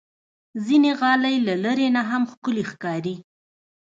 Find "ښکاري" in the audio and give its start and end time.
2.71-3.15